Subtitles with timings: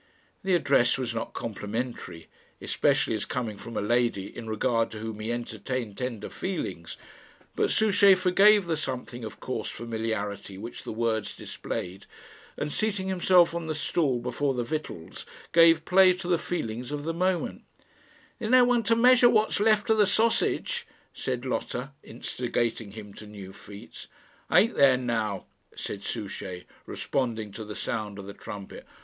[0.43, 2.25] The address was not complimentary,
[2.59, 6.97] especially as coming from a lady in regard to whom he entertained tender feelings;
[7.55, 12.07] but Souchey forgave the something of coarse familiarity which the words displayed,
[12.57, 17.03] and, seating himself on the stool before the victuals, gave play to the feelings of
[17.03, 17.61] the moment.
[18.39, 23.27] "There's no one to measure what's left of the sausage," said Lotta, instigating him to
[23.27, 24.07] new feats.
[24.51, 25.45] "Ain't there now?"
[25.75, 28.87] said Souchey, responding to the sound of the trumpet.